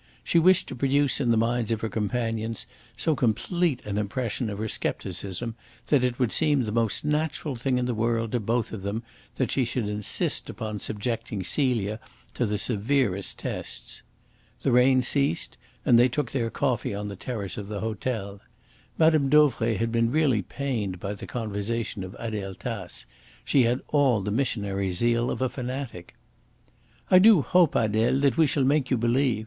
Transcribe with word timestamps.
She 0.23 0.39
wished 0.39 0.67
to 0.69 0.75
produce 0.75 1.21
in 1.21 1.29
the 1.29 1.37
minds 1.37 1.69
of 1.71 1.81
her 1.81 1.87
companions 1.87 2.65
so 2.97 3.15
complete 3.15 3.85
an 3.85 3.99
impression 3.99 4.49
of 4.49 4.57
her 4.57 4.67
scepticism 4.67 5.53
that 5.89 6.03
it 6.03 6.17
would 6.17 6.31
seem 6.31 6.63
the 6.63 6.71
most 6.71 7.05
natural 7.05 7.55
thing 7.55 7.77
in 7.77 7.85
the 7.85 7.93
world 7.93 8.31
to 8.31 8.39
both 8.39 8.71
of 8.73 8.81
them 8.81 9.03
that 9.35 9.51
she 9.51 9.63
should 9.63 9.87
insist 9.87 10.49
upon 10.49 10.79
subjecting 10.79 11.43
Celia 11.43 11.99
to 12.33 12.47
the 12.47 12.57
severest 12.57 13.37
tests. 13.37 14.01
The 14.63 14.71
rain 14.71 15.03
ceased, 15.03 15.59
and 15.85 15.99
they 15.99 16.09
took 16.09 16.31
their 16.31 16.49
coffee 16.49 16.95
on 16.95 17.07
the 17.07 17.15
terrace 17.15 17.55
of 17.55 17.67
the 17.67 17.81
hotel. 17.81 18.41
Mme. 18.97 19.27
Dauvray 19.29 19.75
had 19.75 19.91
been 19.91 20.09
really 20.11 20.41
pained 20.41 20.99
by 20.99 21.13
the 21.13 21.27
conversation 21.27 22.03
of 22.03 22.15
Adele 22.17 22.55
Tace. 22.55 23.05
She 23.45 23.65
had 23.65 23.81
all 23.89 24.21
the 24.21 24.31
missionary 24.31 24.89
zeal 24.89 25.29
of 25.29 25.43
a 25.43 25.47
fanatic. 25.47 26.15
"I 27.11 27.19
do 27.19 27.43
hope, 27.43 27.75
Adele, 27.75 28.19
that 28.21 28.35
we 28.35 28.47
shall 28.47 28.63
make 28.65 28.89
you 28.89 28.97
believe. 28.97 29.39